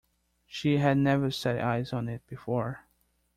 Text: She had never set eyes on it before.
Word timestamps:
She 0.47 0.77
had 0.77 0.97
never 0.97 1.29
set 1.29 1.61
eyes 1.61 1.93
on 1.93 2.09
it 2.09 2.25
before. 2.25 2.87